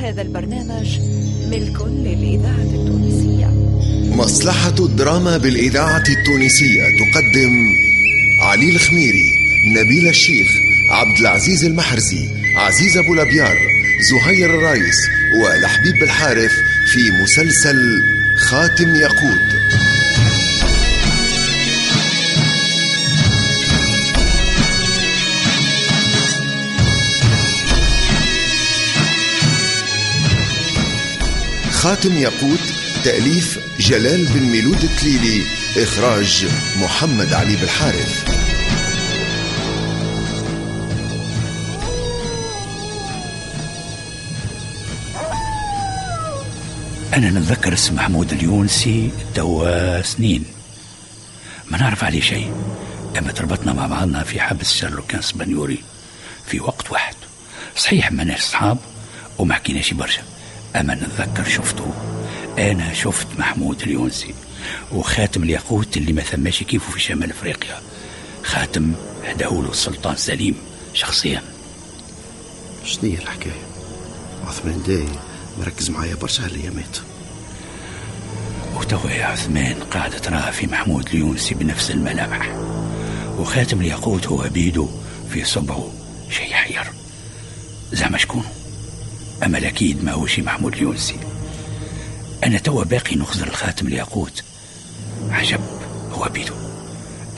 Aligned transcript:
هذا 0.00 0.22
البرنامج 0.22 1.00
ملك 1.50 1.82
للإذاعة 1.82 2.70
التونسية. 2.74 3.46
مصلحة 4.16 4.74
الدراما 4.80 5.36
بالإذاعة 5.36 6.04
التونسية 6.08 6.82
تقدم 6.82 7.52
علي 8.42 8.68
الخميري 8.68 9.30
نبيل 9.76 10.08
الشيخ 10.08 10.48
عبد 10.90 11.18
العزيز 11.18 11.64
المحرزي 11.64 12.28
عزيز 12.56 12.96
أبو 12.96 13.14
لبيار 13.14 13.56
زهير 14.10 14.54
الرايس 14.54 14.98
ولحبيب 15.42 15.94
بالحارث 16.00 16.52
في 16.92 17.10
مسلسل 17.22 18.02
خاتم 18.36 18.94
ياقوت. 18.94 19.46
خاتم 31.80 32.18
ياقوت 32.18 32.60
تأليف 33.04 33.58
جلال 33.78 34.26
بن 34.26 34.42
ميلود 34.42 34.84
التليلي 34.84 35.42
إخراج 35.76 36.46
محمد 36.80 37.32
علي 37.32 37.56
بالحارث. 37.56 38.30
أنا 47.14 47.30
نتذكر 47.30 47.74
اسم 47.74 47.94
محمود 47.94 48.32
اليونسي 48.32 49.10
توا 49.34 50.02
سنين. 50.02 50.44
ما 51.70 51.78
نعرف 51.78 52.04
عليه 52.04 52.20
شيء. 52.20 52.52
أما 53.18 53.32
تربطنا 53.32 53.72
مع 53.72 53.86
بعضنا 53.86 54.22
في 54.22 54.40
حبس 54.40 54.72
شارلوكان 54.72 55.22
سبانيوري 55.22 55.82
في 56.46 56.60
وقت 56.60 56.90
واحد. 56.90 57.14
صحيح 57.76 58.12
ما 58.12 58.36
صحاب 58.38 58.78
وما 59.38 59.54
حكيناش 59.54 59.92
برشا. 59.94 60.29
أما 60.76 60.94
نتذكر 60.94 61.44
شفته. 61.44 61.94
أنا 62.58 62.92
شفت 62.94 63.26
محمود 63.38 63.82
اليونسي 63.82 64.34
وخاتم 64.92 65.42
الياقوت 65.42 65.96
اللي 65.96 66.12
ما 66.12 66.22
ثماش 66.22 66.62
كيفه 66.62 66.92
في 66.92 67.00
شمال 67.00 67.30
أفريقيا. 67.30 67.80
خاتم 68.44 68.92
هداهوله 69.24 69.70
السلطان 69.70 70.16
سليم 70.16 70.54
شخصيا. 70.94 71.42
شنو 72.84 73.10
هي 73.10 73.18
الحكاية؟ 73.18 73.60
عثمان 74.46 74.82
داي 74.86 75.08
مركز 75.60 75.90
معايا 75.90 76.14
برشا 76.14 76.44
هالايامات 76.44 76.98
وتوا 78.76 79.10
يا 79.10 79.24
عثمان 79.24 79.74
قاعدة 79.90 80.18
تراه 80.18 80.50
في 80.50 80.66
محمود 80.66 81.06
اليونسي 81.08 81.54
بنفس 81.54 81.90
الملامح. 81.90 82.56
وخاتم 83.38 83.80
الياقوت 83.80 84.26
هو 84.26 84.48
بيده 84.48 84.88
في 85.30 85.44
صبعه 85.44 85.92
شيء 86.30 86.52
حير. 86.52 86.92
زعما 87.92 88.18
شكون؟ 88.18 88.44
أما 89.44 89.58
الأكيد 89.58 90.04
ما 90.04 90.12
هو 90.12 90.26
شي 90.26 90.42
محمود 90.42 90.74
اليونسي. 90.74 91.16
أنا 92.44 92.58
توا 92.58 92.84
باقي 92.84 93.16
نخزر 93.16 93.46
الخاتم 93.46 93.86
الياقوت 93.86 94.42
عجب 95.30 95.60
هو 96.12 96.28
بيده 96.34 96.54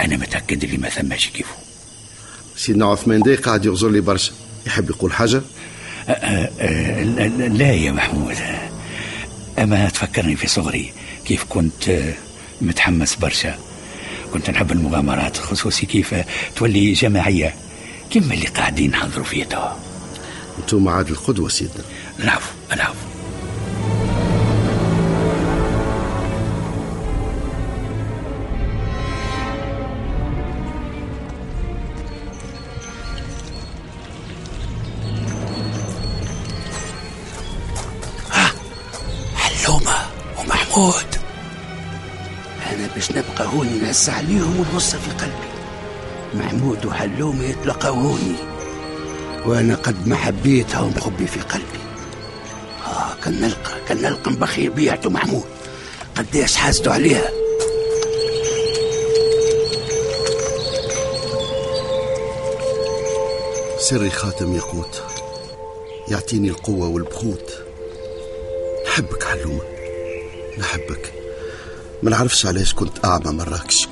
أنا 0.01 0.17
متأكد 0.17 0.65
اللي 0.65 0.77
ما 0.77 0.89
ثماش 0.89 1.29
كيفه 1.29 1.55
سيدنا 2.57 2.87
عثمان 2.87 3.21
داي 3.21 3.35
قاعد 3.37 3.65
يغزر 3.65 3.91
لي 3.91 4.01
برشا. 4.01 4.33
يحب 4.67 4.91
يقول 4.91 5.13
حاجة؟ 5.13 5.43
أه 6.09 6.13
أه 6.13 7.03
لا- 7.03 7.49
لا 7.49 7.73
يا 7.73 7.93
محمود. 7.93 8.37
أما 9.59 9.89
تفكرني 9.89 10.37
في 10.37 10.47
صغري. 10.47 10.93
كيف 11.25 11.45
كنت 11.49 11.89
أه، 11.89 12.15
متحمس 12.61 13.15
برشا. 13.15 13.55
كنت 14.33 14.51
نحب 14.51 14.73
المغامرات 14.73 15.37
خصوصي 15.37 15.87
كيف 15.87 16.15
تولي 16.57 16.93
جماعية. 16.93 17.55
كما 18.11 18.35
اللي 18.35 18.47
قاعدين 18.47 18.91
نحضروا 18.91 19.25
فيه 19.25 19.45
توا. 19.45 19.71
أنتم 20.59 20.89
عاد 20.89 21.09
القدوة 21.09 21.49
سيدنا. 21.49 21.85
العفو 22.21 22.53
العفو. 22.73 22.95
حلومة 39.37 39.97
ومحمود. 40.39 40.95
أنا 42.73 42.89
باش 42.95 43.11
نبقى 43.11 43.47
هوني 43.47 43.79
نهس 43.79 44.09
عليهم 44.09 44.57
ونبص 44.61 44.97
في 44.97 45.11
قلبي. 45.11 45.53
محمود 46.35 46.87
وحلومة 46.87 47.45
يتلقوا 47.45 47.91
هوني 47.91 48.52
وأنا 49.47 49.75
قد 49.75 50.07
ما 50.07 50.17
حبيتهم 50.17 50.95
حبي 51.01 51.27
في 51.27 51.41
قلبي. 51.41 51.83
آه 52.87 53.15
كان 53.25 53.41
نلقى 53.41 53.73
كان 53.89 54.03
نلقى 54.03 54.31
مبخي 54.31 54.69
بيعته 54.69 55.11
محمود 55.11 55.45
قديش 56.17 56.57
حاسدوا 56.57 56.93
عليها. 56.93 57.31
سري 63.79 64.11
خاتم 64.11 64.55
ياقوت 64.55 65.03
يعطيني 66.09 66.49
القوة 66.49 66.89
والبخوت. 66.89 67.53
نحبك 68.87 69.27
علومة 69.27 69.63
نحبك. 70.59 71.13
ما 72.03 72.11
نعرفش 72.11 72.47
علاش 72.47 72.75
كنت 72.75 73.05
أعمى 73.05 73.33
مراكش 73.33 73.89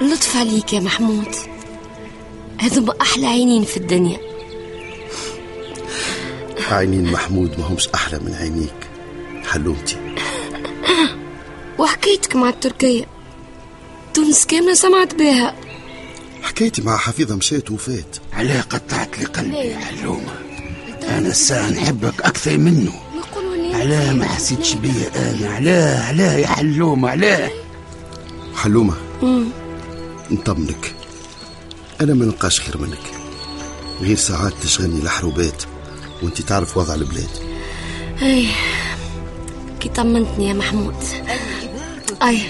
لطف 0.00 0.36
عليك 0.36 0.72
يا 0.72 0.80
محمود. 0.80 1.34
هذوما 2.58 2.94
أحلى 3.00 3.26
عينين 3.26 3.64
في 3.64 3.76
الدنيا. 3.76 4.29
عينين 6.72 7.12
محمود 7.12 7.58
ما 7.58 7.66
همش 7.66 7.88
أحلى 7.88 8.18
من 8.18 8.34
عينيك. 8.34 8.90
حلومتي 9.44 9.96
وحكيتك 11.78 12.36
مع 12.36 12.48
التركية. 12.48 13.04
تونس 14.14 14.46
كاملة 14.46 14.74
سمعت 14.74 15.14
بها. 15.14 15.54
حكايتي 16.42 16.82
مع 16.82 16.96
حفيظة 16.96 17.36
مشات 17.36 17.70
وفات. 17.70 18.16
علاه 18.32 18.60
قطعت 18.60 19.18
لي 19.18 19.24
قلبي 19.24 19.56
يا 19.56 19.78
حلومة 19.78 20.32
أنا 21.02 21.28
الساعة 21.28 21.70
نحبك 21.70 22.20
أكثر 22.22 22.58
منه. 22.58 22.92
علاه 23.74 24.12
ما 24.12 24.24
حسيتش 24.24 24.74
بيا 24.74 25.10
أنا. 25.16 25.50
علاه 25.50 26.02
علاه 26.08 26.36
يا 26.36 26.46
حلومة 26.46 27.10
علاه. 27.10 27.50
حلومة. 28.56 28.94
نطمنك 30.30 30.94
أنا 32.00 32.14
ما 32.14 32.24
نلقاش 32.24 32.60
خير 32.60 32.78
منك. 32.78 32.98
غير 34.00 34.16
ساعات 34.16 34.52
تشغلني 34.62 35.02
الحروبات. 35.02 35.62
وانت 36.22 36.42
تعرف 36.42 36.76
وضع 36.76 36.94
البلاد. 36.94 37.28
أي 38.22 38.48
كي 39.80 39.88
طمنتني 39.88 40.48
يا 40.48 40.52
محمود. 40.52 40.94
أي 42.22 42.42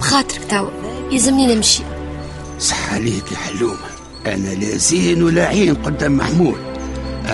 بخاطرك 0.00 0.44
توا 0.50 0.70
يلزمني 1.10 1.54
نمشي. 1.54 1.82
صح 2.60 2.94
عليك 2.94 3.32
يا 3.32 3.36
حلومة 3.36 3.88
أنا 4.26 4.48
لا 4.48 4.76
زين 4.76 5.22
ولا 5.22 5.46
عين 5.46 5.74
قدام 5.74 6.16
محمود. 6.16 6.58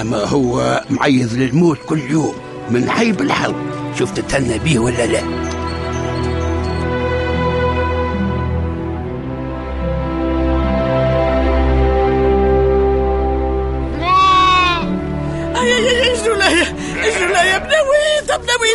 أما 0.01 0.25
هو 0.25 0.85
معيض 0.91 1.33
للموت 1.33 1.79
كل 1.87 2.11
يوم 2.11 2.35
من 2.71 2.91
عيب 2.91 3.21
الحظ 3.21 3.55
شفت 3.99 4.21
تهنى 4.21 4.59
بيه 4.59 4.79
ولا 4.79 5.07
لا؟ 5.07 5.23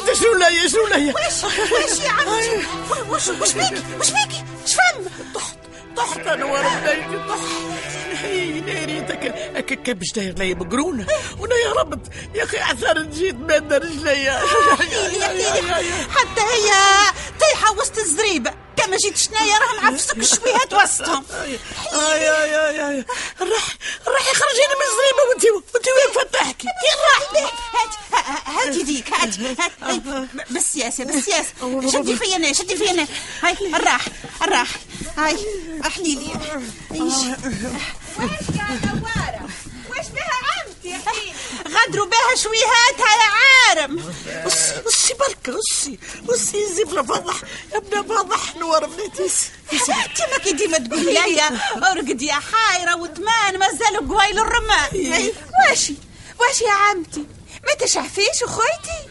بنويت 0.02 0.20
بنويت 0.20 0.24
جولايا 0.24 0.68
جولايا 0.68 1.14
واش 1.14 1.44
واش 1.72 2.00
يا 2.00 2.10
عمتي 2.12 2.66
واش 3.10 3.28
واش 3.28 3.54
بيكي 3.54 3.84
واش 3.98 4.10
بيكي 4.12 4.44
شفن 4.66 5.06
طحت 5.36 5.58
طحت 5.98 6.28
أنا 6.28 6.46
ورا 6.46 6.64
طحت. 7.30 7.40
يا 8.68 8.86
ريتك 8.86 9.36
هكاك 9.56 9.90
باش 9.90 10.12
داير 10.12 10.34
ليا 10.38 10.54
مقرونه 10.56 11.08
وأنا 11.40 11.56
يا 11.56 11.72
ربط 11.74 12.00
يا 12.36 12.44
أخي 12.44 12.58
عثر 12.60 13.02
جيت 13.04 13.36
ماده 13.36 13.78
رجليا 13.78 14.40
حتى 16.16 16.42
هي 16.42 16.72
طيحه 17.60 17.72
وسط 17.74 17.98
الزريبه 17.98 18.54
كما 18.78 18.98
جيت 18.98 19.18
شنايا 19.18 19.58
راه 19.58 19.82
معفسك 19.82 20.18
الشويهات 20.18 20.74
وسطهم 20.74 21.26
أي 21.32 21.60
أي. 21.94 22.30
أي 22.34 22.90
أي 22.90 23.06
راح 23.42 23.68
راح 24.08 24.22
يخرجيني 24.32 24.76
من 24.80 24.86
الزريبة 24.90 25.22
وانت 25.30 25.46
وانت 25.76 25.88
واقفه 25.88 26.30
تحكي 26.30 26.68
كي 26.68 26.92
راح 27.06 27.22
هات 27.74 27.94
هات 28.48 28.76
يديك 28.76 29.14
هات 29.14 29.34
هاي، 29.82 30.02
بالسياسة 30.50 31.04
بالسياسة. 31.04 31.54
شدي 31.94 32.16
فيا 32.16 32.36
أنا 32.36 32.54
شدي 32.54 32.76
فيا 32.76 32.92
أنا. 32.92 33.08
هاي 33.44 33.58
الراح 33.76 34.06
الراح. 34.42 34.70
هاي 35.18 35.38
احني 35.88 36.16
لي. 36.16 36.32
واش 39.90 40.08
بها 40.08 40.38
عمتي 40.50 40.98
غدروا 41.68 42.06
بها 42.06 42.36
شويهاتها 42.36 43.12
يا 43.22 43.30
عارم. 43.40 44.14
بركة 45.48 45.60
أصي 45.60 46.00
أصي 46.30 46.66
زبلة 46.74 47.04
فضح 47.04 47.36
يا 47.74 48.02
فضح 48.02 48.56
نور 48.56 48.86
بنيتيس 48.86 49.48
انت 49.74 50.22
ما 50.32 50.38
كي 50.44 50.52
ديما 50.54 50.78
تقول 50.78 51.06
لي 51.06 51.42
أرقد 51.92 52.22
يا 52.22 52.34
حايرة 52.34 52.96
وثمان 52.96 53.60
مازالوا 53.60 54.08
قوايل 54.10 54.40
الرمان 54.40 54.90
أي، 55.14 55.34
واشي 55.70 55.94
واشي 56.40 56.64
يا 56.64 56.72
عمتي؟ 56.72 57.26
ما 57.68 57.86
تشعفيش 57.86 58.44
أخويتي؟ 58.44 59.10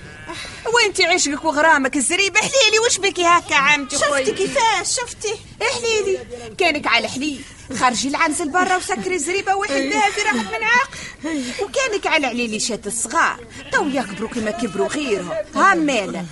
وانت 0.74 1.00
عشقك 1.00 1.44
وغرامك 1.44 1.96
الزريب 1.96 2.36
حليلي 2.36 2.78
وش 2.86 2.98
بك 2.98 3.20
هكا 3.20 3.54
عمتي 3.54 3.98
شفتي 3.98 4.32
كيفاش؟ 4.32 4.88
شفتي؟ 4.96 5.34
حليلي 5.74 6.18
كانك 6.58 6.86
على 6.86 7.08
حليل 7.08 7.44
خرجي 7.76 8.08
العنز 8.08 8.42
لبرا 8.42 8.76
وسكري 8.76 9.14
الزريبة 9.14 9.54
واحد 9.54 9.72
بها 9.72 10.10
في 10.10 10.20
راحت 10.22 10.36
من 10.36 10.64
عقل 10.64 11.42
وكانك 11.62 12.06
على 12.06 12.26
عليلي 12.26 12.60
شات 12.60 12.86
الصغار. 12.86 13.36
تو 13.72 13.88
يكبروا 13.88 14.28
كما 14.28 14.50
كبروا 14.50 14.88
غيرهم. 14.88 15.32
ها 15.54 15.74
مالا 15.74 16.24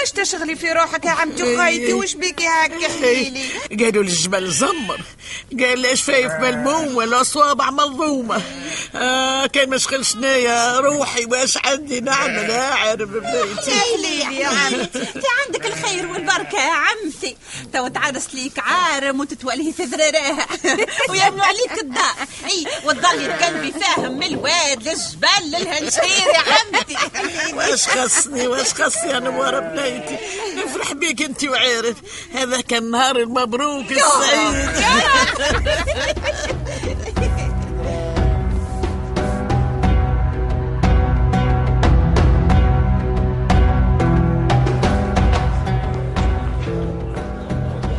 واش 0.00 0.10
تشغلي 0.10 0.56
في 0.56 0.72
روحك 0.72 1.04
يا 1.04 1.10
عمتي 1.10 1.42
وخيتي 1.42 1.92
وش 1.92 2.14
بك 2.14 2.42
هكا 2.42 2.88
حليلي؟ 2.88 3.44
قالوا 3.84 4.02
الجبل 4.02 4.50
زمر. 4.50 5.00
قال 5.60 5.78
لي 5.78 5.96
شفايف 5.96 6.32
ملموم 6.32 6.96
ولا 6.96 7.22
صوابع 7.22 7.70
مظلومة 7.70 8.42
آه 8.94 9.46
كان 9.46 9.70
ما 9.70 9.78
شغلش 9.78 10.16
نايا 10.16 10.80
روحي 10.80 11.24
واش 11.24 11.58
عندي 11.64 12.00
نعمل؟ 12.00 12.50
آه 12.50 12.74
عارف 12.74 13.08
بنيتي 13.08 14.18
يا 14.40 14.46
عمتي. 14.46 14.98
انت 15.16 15.24
عندك 15.46 15.63
الخير 15.78 16.06
والبركة 16.06 16.58
يا 16.58 16.72
عمتي. 16.72 17.36
تو 17.72 17.88
تعرس 17.88 18.34
ليك 18.34 18.58
عارم 18.58 19.20
وتتولهي 19.20 19.72
في 19.72 19.84
ذراراها 19.84 20.46
ويمنو 21.10 21.42
عليك 21.42 21.72
الدار 21.82 22.14
إي 22.50 22.66
وتظلي 22.84 23.28
بقلبي 23.28 23.72
فاهم 23.72 24.12
من 24.18 24.22
الواد 24.26 24.82
للجبل 24.82 25.44
للهنشير 25.44 26.26
يا 26.34 26.38
عمتي. 26.38 26.96
واش 27.56 27.88
خصني 27.88 28.46
واش 28.46 28.74
خصني 28.74 29.16
أنا 29.16 29.28
ورا 29.30 29.60
بنيتي 29.60 30.18
نفرح 30.56 30.92
بيك 30.92 31.22
أنت 31.22 31.44
وعارف 31.44 31.96
هذا 32.34 32.60
كان 32.60 32.90
نهار 32.90 33.16
المبروك 33.16 33.86
السعيد. 33.92 34.70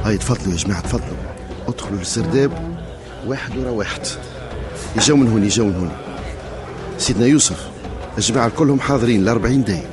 هاي 0.06 0.18
تفضلوا 0.18 0.54
يا 0.54 0.58
جماعة 0.58 0.82
تفضلوا. 0.82 1.18
ادخلوا 1.68 2.00
للسرداب. 2.00 2.52
واحد 3.26 3.58
ورا 3.58 3.70
واحد. 3.70 4.02
يجوا 4.96 5.18
من 5.18 5.32
هون 5.32 5.44
يجوا 5.44 5.66
من 5.66 5.76
هون. 5.76 5.92
سيدنا 6.98 7.26
يوسف 7.26 7.70
الجماعة 8.18 8.50
كلهم 8.50 8.80
حاضرين 8.80 9.22
الأربعين 9.22 9.64
داي 9.64 9.84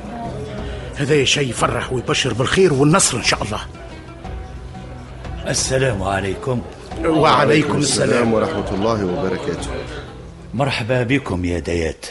هذا 0.96 1.24
شيء 1.24 1.50
يفرح 1.50 1.92
ويبشر 1.92 2.34
بالخير 2.34 2.72
والنصر 2.72 3.16
إن 3.16 3.22
شاء 3.22 3.42
الله. 3.42 3.60
السلام 5.48 6.02
عليكم. 6.02 6.62
وعليكم 7.04 7.78
السلام 7.78 8.34
ورحمة 8.34 8.74
الله 8.74 9.04
وبركاته. 9.04 9.70
مرحبا 10.54 11.02
بكم 11.02 11.44
يا 11.44 11.58
ديات. 11.58 12.06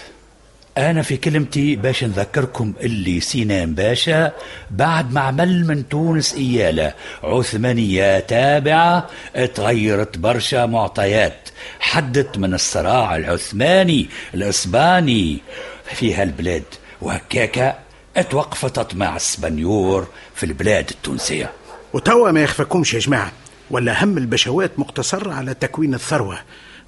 أنا 0.78 1.02
في 1.02 1.18
كلمتي 1.18 1.76
باش 1.76 2.04
نذكركم 2.04 2.74
اللي 2.82 3.20
سينان 3.20 3.74
باشا 3.74 4.32
بعد 4.72 5.14
ما 5.14 5.22
عمل 5.22 5.68
من 5.68 5.90
تونس 5.90 6.34
إيالة 6.34 6.94
عثمانية 7.24 8.20
تابعة 8.20 9.08
تغيرت 9.56 10.18
برشا 10.18 10.66
معطيات. 10.66 11.50
حدت 11.80 12.38
من 12.38 12.54
الصراع 12.54 13.16
العثماني 13.16 14.10
الإسباني 14.34 15.42
في 15.86 16.14
هالبلاد. 16.14 16.64
وهكاكا 17.02 17.80
اتوقفت 18.18 18.78
أطماع 18.78 19.16
السبنيور 19.16 20.08
في 20.36 20.46
البلاد 20.46 20.90
التونسية. 20.90 21.52
وتوا 21.94 22.32
ما 22.32 22.44
يخفكمش 22.44 22.94
يا 22.94 23.00
جماعة 23.00 23.32
ولا 23.72 24.04
هم 24.04 24.18
البشوات 24.18 24.80
مقتصر 24.80 25.30
على 25.30 25.54
تكوين 25.54 25.94
الثروة. 25.94 26.38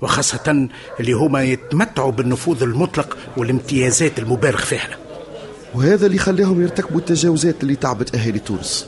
وخاصة 0.03 0.67
اللي 1.00 1.13
هما 1.13 1.44
يتمتعوا 1.44 2.11
بالنفوذ 2.11 2.63
المطلق 2.63 3.17
والامتيازات 3.38 4.19
المبالغ 4.19 4.57
فيها. 4.57 4.97
وهذا 5.75 6.05
اللي 6.05 6.17
خلاهم 6.17 6.61
يرتكبوا 6.61 7.00
التجاوزات 7.00 7.63
اللي 7.63 7.75
تعبت 7.75 8.15
أهالي 8.15 8.39
تونس. 8.39 8.88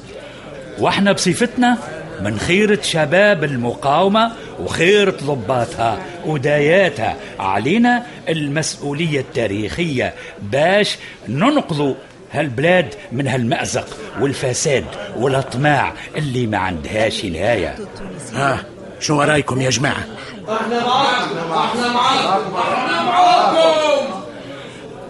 وإحنا 0.79 1.11
بصفتنا 1.11 1.77
من 2.21 2.39
خيرة 2.39 2.81
شباب 2.81 3.43
المقاومة 3.43 4.31
وخيرة 4.59 5.17
ضباطها 5.23 6.05
وداياتها. 6.25 7.15
علينا 7.39 8.03
المسؤولية 8.29 9.19
التاريخية 9.19 10.13
باش 10.41 10.97
ننقذوا 11.29 11.95
هالبلاد 12.31 12.93
من 13.11 13.27
هالمأزق 13.27 13.97
والفساد 14.21 14.85
والأطماع 15.17 15.93
اللي 16.15 16.47
ما 16.47 16.57
عندهاش 16.57 17.25
نهاية. 17.25 17.75
ها. 18.33 18.74
شو 18.99 19.21
رأيكم 19.21 19.61
يا 19.61 19.69
جماعة؟ 19.69 20.05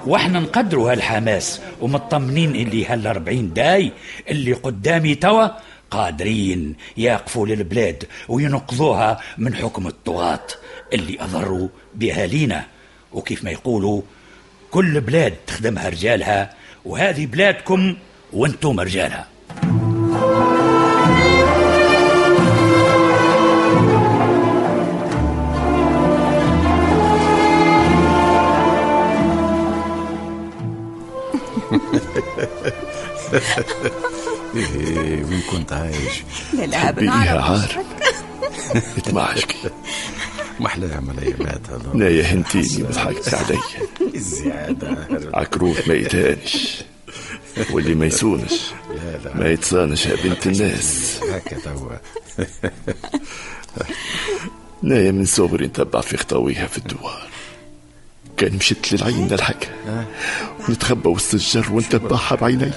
وإحنا 0.06 0.40
نقدروا 0.40 0.92
هالحماس 0.92 1.62
ومطمنين 1.82 2.56
اللي 2.56 2.86
هالأربعين 2.86 3.54
داي 3.54 3.92
اللي 4.30 4.54
قدامي 4.54 5.16
توا 5.16 5.48
قادرين 5.92 6.76
يقفوا 6.98 7.48
للبلاد 7.48 8.04
وينقذوها 8.30 9.20
من 9.38 9.56
حكم 9.56 9.88
الطغاة 9.88 10.48
اللي 10.94 11.18
أضروا 11.22 11.68
بأهالينا 11.96 12.66
وكيف 13.14 13.44
ما 13.44 13.52
يقولوا 13.52 14.02
كل 14.72 15.02
بلاد 15.02 15.34
تخدمها 15.48 15.90
رجالها 15.90 16.54
وهذه 16.86 17.26
بلادكم 17.26 17.96
وأنتم 18.34 18.80
رجالها. 18.80 19.28
إيه 34.56 35.24
وين 35.24 35.42
كنت 35.52 35.74
عايش؟ 35.74 36.24
لا 36.54 36.66
لا 36.66 36.72
تحبيني 36.72 37.08
يا 37.12 37.34
بنعرف 37.34 37.78
عار. 37.78 37.86
تمعشكي 39.06 39.58
محلى 40.60 41.02
مليمات 41.02 41.62
هذا 41.70 41.92
لا 41.94 42.10
يا 42.10 42.24
هنتيني 42.24 42.84
وضحكت 42.84 43.34
علي 43.34 43.60
الزيادة. 44.16 45.08
عكروت 45.34 45.88
ما 45.88 45.94
يتهانش 45.94 46.84
واللي 47.72 47.96
ما 47.96 48.06
لا 49.24 49.36
ما 49.36 49.50
يتصانش 49.50 50.06
يا 50.06 50.16
بنت 50.24 50.48
الناس. 50.48 51.20
هكا 51.32 51.60
توا 51.60 51.92
نايا 54.84 55.12
من 55.12 55.26
صغري 55.26 55.66
نتبع 55.66 56.02
في 56.02 56.18
خطاويها 56.18 56.68
في 56.68 56.78
الدوار. 56.78 57.28
كان 58.38 58.56
مشت 58.56 58.94
للعين 58.94 59.28
نلحقها 59.28 60.06
ونتخبى 60.70 61.10
وسط 61.10 61.34
الجر 61.34 61.74
ونتبعها 61.74 62.36
بعيني 62.36 62.72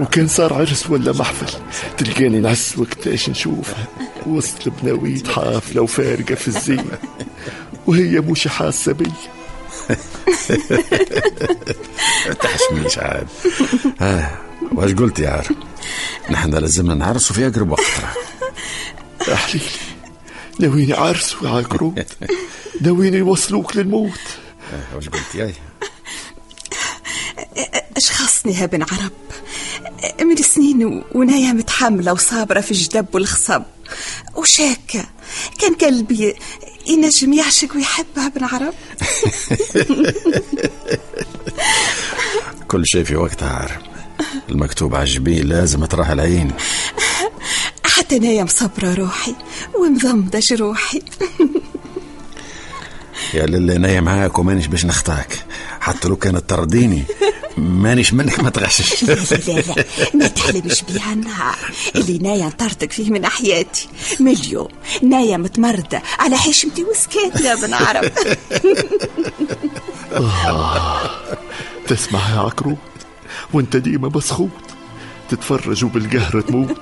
وكان 0.00 0.28
صار 0.28 0.54
عرس 0.54 0.90
ولا 0.90 1.12
محفل. 1.12 1.58
تلقاني 1.98 2.40
نعس 2.40 2.78
وقتاش 2.78 3.28
نشوفها 3.28 3.86
وسط 4.26 4.66
البناويت 4.66 5.28
حافلة 5.28 5.82
وفارقة 5.82 6.34
في 6.34 6.48
الزين. 6.48 6.84
وهي 7.86 8.20
مش 8.20 8.48
حاسة 8.48 8.92
بي. 8.92 9.12
تحشميش 12.42 12.98
عاد 12.98 13.28
ها 14.00 14.38
واش 14.72 14.92
قلت 14.92 15.18
يا 15.18 15.30
عار؟ 15.30 15.46
نحن 16.30 16.54
لازمنا 16.54 16.94
نعرسوا 16.94 17.36
في 17.36 17.46
أقرب 17.46 17.70
وقت. 17.70 17.82
أحليلي 19.32 19.66
ناويني 20.60 20.92
عرس 20.92 21.42
وعقروت 21.42 22.06
ناويني 22.80 23.16
يوصلوك 23.16 23.76
للموت. 23.76 24.20
ها، 24.72 24.96
واش 24.96 25.08
قلت 25.08 25.34
ياي؟ 25.34 25.54
اش 27.96 28.10
خاصني 28.10 28.52
يا 28.60 28.66
بن 28.66 28.82
عرب؟ 28.82 29.12
من 30.20 30.36
سنين 30.36 31.02
ونايا 31.14 31.52
متحملة 31.52 32.12
وصابرة 32.12 32.60
في 32.60 32.70
الجدب 32.70 33.06
والخصب. 33.12 33.62
وشاكة 34.36 35.04
كان 35.58 35.74
قلبي 35.74 36.34
ينجم 36.86 37.32
يعشق 37.32 37.76
ويحبها 37.76 38.28
بن 38.28 38.44
عرب؟ 38.44 38.74
كل 42.68 42.86
شيء 42.86 43.04
في 43.04 43.16
وقتها 43.16 43.48
عار 43.48 43.78
المكتوب 44.48 44.94
على 44.94 45.04
الجبين 45.04 45.48
لازم 45.48 45.84
تراها 45.84 46.12
العين. 46.12 46.52
حتى 47.84 48.18
نايا 48.18 48.44
مصبرة 48.44 48.94
روحي 48.94 49.34
ومضمدة 49.74 50.38
جروحي. 50.38 51.02
يا 53.34 53.46
للي 53.46 53.78
نايم 53.78 54.04
معاك 54.04 54.38
ومانيش 54.38 54.66
باش 54.66 54.86
نخطاك. 54.86 55.44
حتى 55.80 56.08
لو 56.08 56.16
كانت 56.16 56.50
ترضيني. 56.50 57.02
مانيش 57.58 58.12
منك 58.14 58.40
ما 58.40 58.50
تغشش 58.50 59.04
لا 59.04 59.14
لا 59.14 59.60
لا 59.60 59.84
ما 60.14 60.26
تحلمش 60.28 60.82
بيها 60.82 61.12
النهار 61.12 61.56
اللي 61.96 62.18
نايا 62.18 62.46
نطردك 62.46 62.92
فيه 62.92 63.10
من 63.10 63.26
حياتي 63.26 63.88
من 64.20 64.32
اليوم 64.32 64.68
نايا 65.02 65.36
متمردة 65.36 66.02
على 66.18 66.36
حشمتي 66.36 66.84
وسكات 66.84 67.40
يا 67.40 67.54
بن 67.54 67.74
عرب 67.74 68.10
تسمع 71.86 72.20
يا 72.34 72.40
عقروت 72.40 72.76
وانت 73.52 73.76
ديما 73.76 74.10
مسخوط 74.14 74.48
تتفرج 75.30 75.84
وبالقهر 75.84 76.40
تموت 76.40 76.76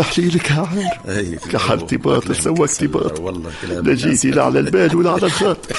احليلك 0.00 0.50
يا 0.50 0.54
عار 0.54 1.34
كحلتي 1.52 1.96
باطل 1.96 2.36
سوقتي 2.36 2.86
باطل 2.86 3.50
لا 3.68 3.94
جيتي 3.94 4.30
لا 4.30 4.42
على 4.44 4.58
البال 4.58 4.96
ولا 4.96 5.10
على 5.10 5.26
الخاطر 5.26 5.76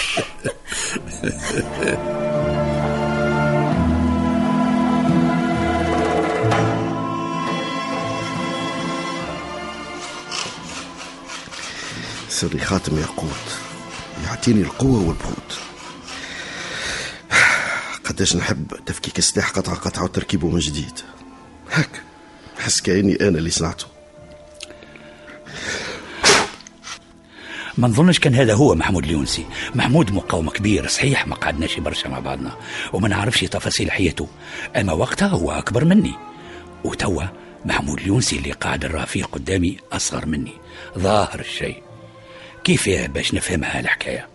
سري 12.41 12.59
خاتم 12.59 12.99
ياقوت 12.99 13.57
يعطيني 14.25 14.61
القوة 14.61 15.07
والبرود 15.07 15.51
قداش 18.03 18.35
نحب 18.35 18.71
تفكيك 18.85 19.19
السلاح 19.19 19.49
قطعة 19.49 19.75
قطعة 19.75 20.03
وتركيبه 20.03 20.47
من 20.47 20.59
جديد. 20.59 20.99
هك 21.71 22.01
حس 22.59 22.81
كأني 22.81 23.15
أنا 23.15 23.37
اللي 23.37 23.49
صنعته. 23.49 23.85
ما 27.77 27.87
نظنش 27.87 28.19
كان 28.19 28.35
هذا 28.35 28.53
هو 28.53 28.75
محمود 28.75 29.03
اليونسي. 29.03 29.45
محمود 29.75 30.11
مقاوم 30.11 30.49
كبير 30.49 30.87
صحيح 30.87 31.27
ما 31.27 31.35
قعدناش 31.35 31.79
برشا 31.79 32.07
مع 32.07 32.19
بعضنا 32.19 32.57
وما 32.93 33.07
نعرفش 33.07 33.39
تفاصيل 33.39 33.91
حياته. 33.91 34.27
أما 34.75 34.93
وقتها 34.93 35.27
هو 35.27 35.51
أكبر 35.51 35.85
مني. 35.85 36.13
وتوا 36.83 37.23
محمود 37.65 37.99
اليونسي 37.99 38.37
اللي 38.37 38.51
قاعد 38.51 38.85
الرافيه 38.85 39.23
قدامي 39.23 39.77
أصغر 39.91 40.25
مني. 40.25 40.53
ظاهر 40.97 41.39
الشيء. 41.39 41.90
كيف 42.63 42.89
باش 42.89 43.33
نفهمها 43.33 43.79
الحكاية 43.79 44.27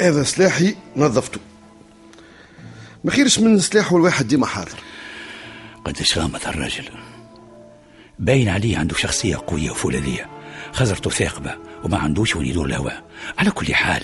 هذا 0.00 0.22
سلاحي 0.22 0.76
نظفته. 0.96 1.40
ما 3.04 3.10
خيرش 3.10 3.38
من 3.38 3.58
سلاحه 3.58 3.96
الواحد 3.96 4.28
ديما 4.28 4.46
حاضر. 4.46 4.78
قداش 5.84 6.18
غامض 6.18 6.46
الراجل. 6.46 6.84
باين 8.18 8.48
عليه 8.48 8.78
عنده 8.78 8.96
شخصية 8.96 9.36
قوية 9.46 9.70
وفولاذية 9.70 10.26
خزرته 10.72 11.10
ثاقبة 11.10 11.54
وما 11.84 11.98
عندوش 11.98 12.36
وين 12.36 12.46
يدور 12.46 12.66
الهواء. 12.66 13.04
على 13.38 13.50
كل 13.50 13.74
حال 13.74 14.02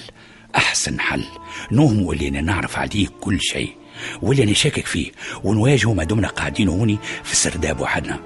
أحسن 0.57 1.01
حل. 1.01 1.25
نوهم 1.73 2.03
واللي 2.03 2.29
أنا 2.29 2.41
نعرف 2.41 2.77
عليه 2.79 3.09
كل 3.21 3.41
شيء. 3.41 3.77
واللي 4.23 4.43
أنا 4.43 4.53
شاكك 4.53 4.87
فيه. 4.87 5.13
ونواجهه 5.45 5.95
ما 5.95 6.05
دمنا 6.05 6.29
قاعدين 6.29 6.69
هوني 6.69 6.99
في 7.25 7.33
السرداب 7.33 7.81
وحدنا. 7.81 8.21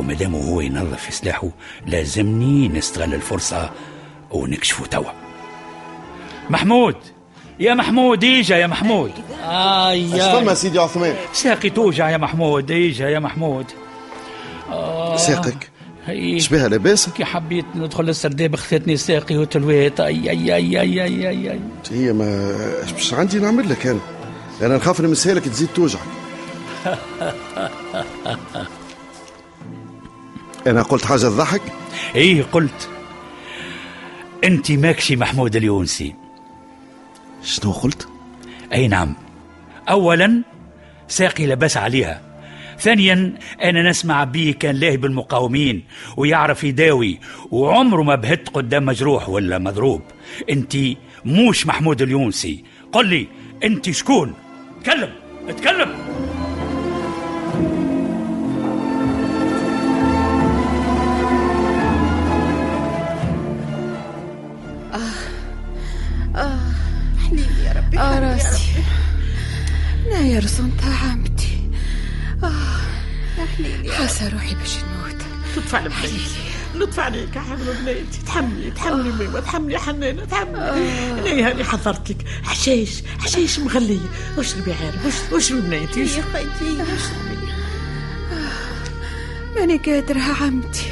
وما 0.00 0.14
دام 0.14 0.34
هو 0.34 0.60
ينظف 0.60 1.04
في 1.04 1.12
سلاحه 1.12 1.48
لازمني 1.86 2.68
نستغل 2.68 3.14
الفرصة 3.14 3.70
ونكشفه 4.30 4.86
توا. 4.86 5.10
محمود! 6.50 6.96
يا 7.60 7.74
محمود 7.74 8.24
ايجا 8.24 8.56
يا 8.56 8.66
محمود! 8.66 9.12
اش 9.42 10.22
فما 10.22 10.54
سيدي 10.54 10.78
عثمان؟ 10.78 11.14
ساقي 11.32 11.70
توجع 11.70 12.10
يا 12.10 12.16
محمود 12.16 12.70
ايجا 12.70 13.08
يا 13.08 13.18
محمود. 13.18 13.66
آه. 14.70 15.16
ساقك. 15.16 15.70
إيش 16.08 16.48
بها 16.48 16.68
لاباس؟ 16.68 17.08
كي 17.08 17.24
حبيت 17.24 17.64
ندخل 17.74 18.08
السرداب 18.08 18.56
خذتني 18.56 18.96
ساقي 18.96 19.36
وتلويت. 19.36 20.00
أي 20.00 20.30
أي 20.30 20.54
أي 20.54 20.80
أي 20.80 21.02
أي 21.02 21.28
أي, 21.28 21.50
أي. 21.52 21.60
هي 21.90 22.12
ما 22.12 22.56
اش 22.84 22.92
باش 22.92 23.14
عندي 23.14 23.38
نعمل 23.38 23.70
لك 23.70 23.86
أنا؟ 23.86 24.00
أنا 24.62 24.76
نخاف 24.76 25.00
نمسها 25.00 25.38
تزيد 25.38 25.68
توجعك. 25.74 26.00
أنا 30.66 30.82
قلت 30.82 31.04
حاجة 31.04 31.18
تضحك 31.20 31.62
إيه 32.14 32.42
قلت. 32.42 32.88
أنت 34.44 34.72
ماكشي 34.72 35.16
محمود 35.16 35.56
اليونسي. 35.56 36.14
شنو 37.42 37.72
قلت؟ 37.72 38.08
أي 38.72 38.88
نعم. 38.88 39.14
اولا 39.88 40.42
ساقي 41.08 41.46
لبس 41.46 41.76
عليها. 41.76 42.22
ثانيا 42.78 43.34
أنا 43.62 43.90
نسمع 43.90 44.24
بيه 44.24 44.54
كان 44.54 44.76
لاهي 44.76 44.96
بالمقاومين 44.96 45.84
ويعرف 46.16 46.64
يداوي 46.64 47.20
وعمره 47.50 48.02
ما 48.02 48.14
بهت 48.14 48.48
قدام 48.48 48.86
مجروح 48.86 49.28
ولا 49.28 49.58
مضروب. 49.58 50.02
أنت 50.50 50.76
موش 51.24 51.66
محمود 51.66 52.02
اليونسي. 52.02 52.64
قل 52.92 53.06
لي 53.06 53.26
أنت 53.64 53.90
شكون؟ 53.90 54.34
تكلم 54.84 55.12
اتكلم. 55.48 56.09
آه. 64.94 66.70
راسي. 68.20 68.72
ناير 70.10 70.46
صنطة 70.46 70.94
عمتي 71.10 71.70
آه. 72.42 72.80
حاسة 73.92 74.28
روحي 74.28 74.54
باش 74.54 74.76
نموت 74.76 75.22
لطف 75.56 75.74
على 75.74 75.88
بنيتي. 75.88 76.40
لطف 76.74 77.00
عليك 77.00 77.36
يا 77.36 77.40
حبيبة 77.40 77.72
بنيتي 77.72 78.22
تحملي 78.26 78.70
تحملي 78.70 79.12
ميمة 79.12 79.40
تحملي 79.40 79.78
حنانة 79.78 80.24
تحملي. 80.24 80.70
أنا 81.32 81.48
هاني 81.48 81.64
حضرت 81.64 82.10
لك 82.10 82.24
حشايش 82.42 83.02
حشايش 83.18 83.58
مغلية 83.58 84.08
واشربي 84.36 84.72
عارف؟ 84.72 85.32
واشربي 85.32 85.60
بنيتي؟ 85.60 86.00
يا 86.00 86.06
خيتي 86.06 86.82
اشربي 86.82 87.40
ماني 89.56 89.76
قادرة 89.76 90.20
عمتي. 90.20 90.86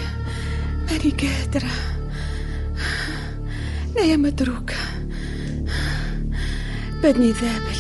ماني 0.91 1.11
قادرة. 1.11 1.71
نايا 3.99 4.17
مدروكة 4.17 4.77
بدني 7.03 7.33
ذابل. 7.33 7.79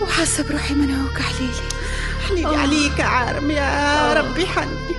وحاسة 0.00 0.44
بروحي 0.48 0.74
منهوك 0.74 1.18
حليلي 1.18 1.52
حليلي 2.28 2.56
عليك 2.56 2.98
يا 2.98 3.04
عارم 3.04 3.50
يا 3.50 4.12
ربي 4.12 4.46
حني 4.46 4.90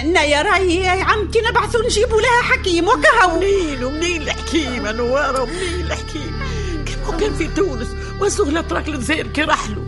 أنا 0.00 0.22
يا 0.22 0.42
راي 0.42 0.74
يا 0.74 1.04
عمتي 1.04 1.40
نبعثوا 1.40 1.84
نجيبوا 1.84 2.20
لها 2.20 2.42
حكيم 2.42 2.88
وكهو. 2.88 3.36
ومنين 3.36 3.84
ومنين 3.84 4.22
الحكيم 4.22 4.86
نوارة 4.86 5.42
ومنين 5.42 5.86
الحكيم 5.86 6.42
كيف 6.86 7.10
كان 7.20 7.34
في 7.34 7.48
تونس؟ 7.48 7.88
وسهلة 8.20 8.60
تراك 8.60 8.88
الجزائر 8.88 9.26
كي 9.26 9.42
رحلوا 9.42 9.84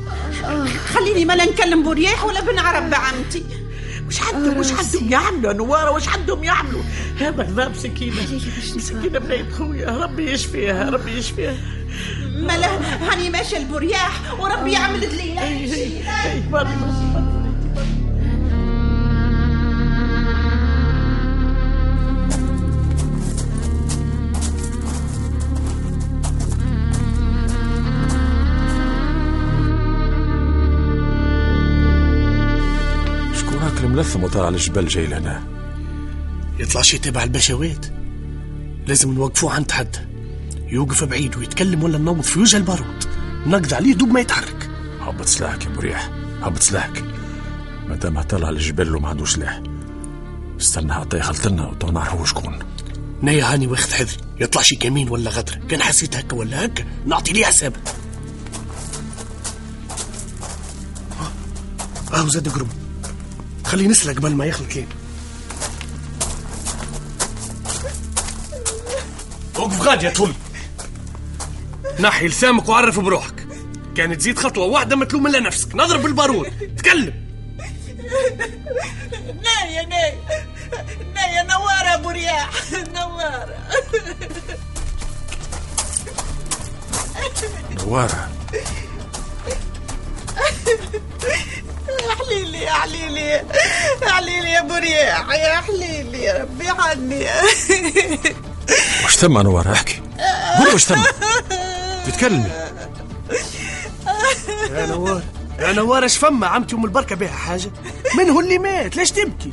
خليني 0.94 1.24
ما 1.24 1.32
لا 1.32 1.44
نكلم 1.44 1.82
برياح 1.82 2.24
ولا 2.24 2.40
بن 2.40 2.58
عرب 2.58 2.90
بعمتي. 2.90 3.44
وش 4.08 4.22
عندهم؟ 4.22 4.58
وش 4.58 4.72
عندهم 4.72 5.12
يعملوا؟ 5.12 5.52
نوارة 5.52 5.90
وش 5.90 6.08
عندهم 6.08 6.44
يعملوا؟ 6.44 6.82
هذا 7.20 7.42
غضاب 7.42 7.75
سكينة. 7.75 8.16
سكينة 8.78 9.18
بنيت 9.18 9.52
خويا. 9.52 9.90
ربي 9.90 10.32
يشفيها 10.32 10.90
ربي 10.90 11.18
يشفيها. 11.18 11.54
ملا 12.37 12.68
هاني 13.12 13.30
ماشي 13.30 13.56
البرياح 13.56 14.40
وربي 14.40 14.73
يعمل 14.73 15.00
دليل 15.00 15.38
أي 15.38 16.42
بري 16.52 16.70
شكون 33.35 33.58
هاك 33.58 33.85
الملثم 33.85 34.25
وطلع 34.25 34.46
على 34.46 34.54
الجبل 34.54 34.87
جاي 34.87 35.06
لهنا 35.06 35.55
يطلع 36.66 36.82
شي 36.82 36.99
تبع 36.99 37.23
البشوات. 37.23 37.87
لازم 38.87 39.12
نوقفوه 39.12 39.52
عند 39.52 39.70
حد. 39.70 39.96
يوقف 40.68 41.04
بعيد 41.04 41.37
ويتكلم 41.37 41.82
ولا 41.82 41.99
ننوض 41.99 42.20
في 42.20 42.40
وجه 42.40 42.56
البارود. 42.56 43.04
نقض 43.46 43.75
عليه 43.75 43.94
دوب 43.94 44.08
ما 44.08 44.20
يتحرك. 44.20 44.70
هبط 45.00 45.26
سلاحك 45.26 45.64
يا 45.64 45.70
مريح. 45.70 46.11
هبط 46.42 46.62
سلاحك. 46.62 47.04
ما 47.88 47.96
دام 47.96 48.23
طلع 48.23 48.49
الجبل 48.49 48.96
وما 48.96 49.08
عنده 49.08 49.25
سلاح. 49.25 49.62
استنى 50.61 50.94
حتى 50.94 51.18
يخلطلنا 51.18 51.66
وتو 51.66 51.90
نعرفوا 51.90 52.26
شكون. 52.26 52.58
نايا 53.23 53.52
هاني 53.52 53.66
واخد 53.66 53.90
حذري. 53.90 54.16
يطلع 54.40 54.62
شي 54.62 54.76
كمين 54.76 55.08
ولا 55.08 55.30
غدر. 55.30 55.58
كان 55.68 55.82
حسيت 55.82 56.16
هكا 56.16 56.37
ولا 56.37 56.64
هكا. 56.64 56.85
نعطي 57.06 57.32
ليه 57.32 57.44
حساب. 57.44 57.76
اهو 62.14 62.28
زاد 62.28 62.49
قرب. 62.49 62.68
خليه 63.64 63.88
نسلق 63.88 64.16
قبل 64.16 64.35
ما 64.35 64.44
يخلط 64.44 64.76
لين 64.76 64.87
وقف 69.66 69.82
غادي 69.82 70.06
يا 70.06 70.11
طول 70.11 70.32
نحي 72.00 72.28
لسامك 72.28 72.68
وعرف 72.68 73.00
بروحك. 73.00 73.46
كانت 73.96 74.20
تزيد 74.20 74.38
خطوة 74.38 74.66
واحدة 74.66 74.96
ما 74.96 75.04
تلوم 75.04 75.26
إلا 75.26 75.40
نفسك. 75.40 75.75
نضرب 75.75 76.02
بالبارود. 76.02 76.76
تكلم. 76.78 77.14
نايا 79.42 79.82
نايا 79.82 80.14
نايا 81.14 81.42
نوارة 81.42 81.94
ابو 81.94 82.11
رياح 82.11 82.50
نوارة. 82.73 83.56
نوارة. 87.70 88.30
يا 91.88 92.14
حليلي 92.18 92.62
يا 92.62 92.73
حليلي. 92.73 93.30
يا 94.02 94.11
حليلي 94.11 94.50
يا 94.50 94.61
ابو 94.61 94.75
رياح 94.75 95.28
يا 95.30 95.61
حليلي 95.61 96.23
يا 96.23 96.38
ربي 96.42 96.68
عني. 96.68 97.26
وش 99.04 99.16
ثم 99.16 99.38
نوارة 99.38 99.73
أحكي؟ 99.73 100.02
قول 100.58 100.75
وش 100.75 100.85
ثم؟ 100.85 101.02
تتكلمي 102.06 102.50
يا 104.70 104.87
نوار 104.87 105.23
يا 105.58 105.73
نوار 105.73 106.04
اش 106.04 106.16
فما 106.16 106.46
عمتي 106.46 106.76
ام 106.76 106.85
البركة 106.85 107.16
بها 107.16 107.28
حاجة؟ 107.32 107.70
من 108.18 108.30
هو 108.30 108.40
اللي 108.40 108.58
مات؟ 108.58 108.96
ليش 108.96 109.11
تبكي؟ 109.11 109.50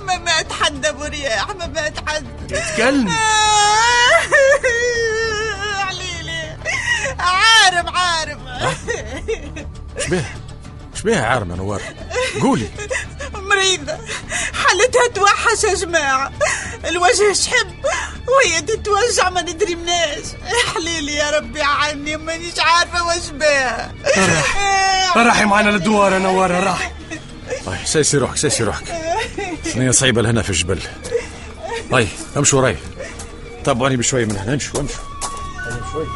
ما 0.00 0.18
مات 0.18 0.52
حد 0.52 0.86
ابو 0.86 1.04
رياح 1.04 1.48
ما 1.48 1.66
مات 1.66 2.08
حد. 2.08 2.26
تتكلمي 2.48 3.12
عليلي 5.78 6.56
عارف 7.18 7.86
عارف 7.94 8.38
شبيه 10.06 10.34
شبيه 10.94 11.20
عارم 11.20 11.50
يا 11.50 11.56
نوار؟ 11.56 11.82
قولي. 12.40 12.68
مريضة 13.34 13.98
حالتها 14.52 15.08
توحش 15.14 15.64
يا 15.64 15.74
جماعة. 15.74 16.32
الوجه 16.84 17.32
شحب 17.32 17.74
وهي 18.28 18.60
تتوجع 18.60 19.30
ما 19.30 19.42
ندري 19.42 19.74
مناش. 19.74 20.24
حليلي 20.74 21.14
يا 21.14 21.30
ربي 21.30 21.62
عني 21.62 22.16
مانيش 22.16 22.58
عارفة 22.58 23.06
واش 23.06 23.30
بها 23.30 23.92
راحي 25.16 25.44
معنا 25.44 25.70
للدوار 25.70 26.18
نوارة 26.18 26.60
راح. 26.60 26.92
طيب 27.66 27.78
سيسي 27.84 28.18
روحك 28.18 28.36
سيسي 28.36 28.64
روحك. 28.64 28.84
ثنية 29.64 29.90
صعيبة 29.90 30.22
لهنا 30.22 30.42
في 30.42 30.50
الجبل 30.50 30.78
هاي 31.92 32.08
امشوا 32.36 32.60
راي 32.60 32.76
تابعوني 33.64 33.96
بشوي 33.96 34.24
من 34.24 34.36
هنا 34.36 34.54
امشوا 34.54 34.80
امشوا. 34.80 35.04
شوي 35.92 36.06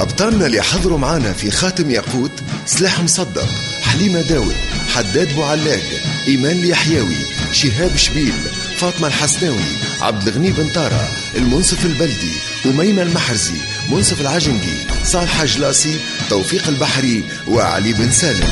أبطالنا 0.00 0.46
اللي 0.46 0.62
حضروا 0.62 0.98
معانا 0.98 1.32
في 1.32 1.50
خاتم 1.50 1.90
ياقوت 1.90 2.32
سلاح 2.66 3.00
مصدق 3.00 3.46
حليمة 3.82 4.20
داود. 4.20 4.56
حداد 4.94 5.34
بوعلاق 5.34 5.82
إيمان 6.28 6.58
اليحيوي 6.58 7.16
شهاب 7.52 7.96
شبيل 7.96 8.34
فاطمة 8.76 9.08
الحسناوي 9.08 9.64
عبد 10.00 10.28
الغني 10.28 10.50
بن 10.52 10.68
طارة 10.68 11.08
المنصف 11.36 11.86
البلدي 11.86 12.32
أميمة 12.66 13.02
المحرزي 13.02 13.60
منصف 13.88 14.20
العجنقي 14.20 15.04
صالح 15.04 15.44
جلاسي 15.44 16.00
توفيق 16.30 16.68
البحري 16.68 17.24
وعلي 17.48 17.92
بن 17.92 18.10
سالم. 18.10 18.48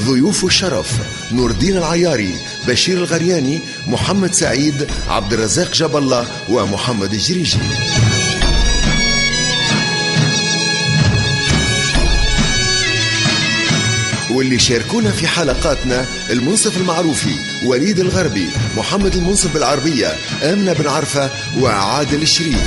ضيوف 0.00 0.44
الشرف 0.44 0.92
نور 1.32 1.50
الدين 1.50 1.76
العياري 1.76 2.34
بشير 2.68 2.98
الغرياني 2.98 3.60
محمد 3.86 4.34
سعيد 4.34 4.86
عبد 5.08 5.32
الرزاق 5.32 5.70
الله 5.96 6.26
ومحمد 6.48 7.12
الجريجي. 7.12 7.58
واللي 14.38 14.58
شاركونا 14.58 15.10
في 15.10 15.26
حلقاتنا 15.26 16.06
المنصف 16.30 16.76
المعروفي 16.76 17.34
وليد 17.64 18.00
الغربي 18.00 18.50
محمد 18.76 19.14
المنصف 19.14 19.54
بالعربية 19.54 20.16
آمنة 20.42 20.72
بن 20.72 20.86
عرفة 20.86 21.30
وعادل 21.60 22.22
الشريف. 22.22 22.62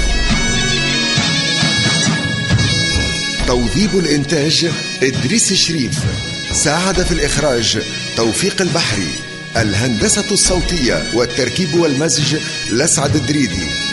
توظيب 3.48 3.98
الإنتاج 3.98 4.72
إدريس 5.04 5.52
الشريف. 5.52 6.00
ساعد 6.52 7.04
في 7.04 7.12
الإخراج 7.12 7.80
توفيق 8.18 8.62
البحري. 8.62 9.12
الهندسة 9.58 10.32
الصوتية 10.32 11.12
والتركيب 11.14 11.74
والمزج 11.74 12.36
لسعد 12.72 13.16
الدريدي. 13.16 13.91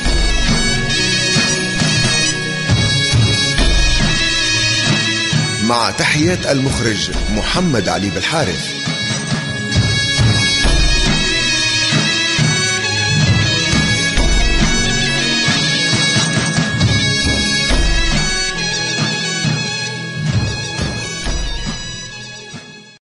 مع 5.68 5.90
تحيات 5.90 6.46
المخرج 6.46 7.10
محمد 7.36 7.88
علي 7.88 8.10
بالحارث. 8.10 8.77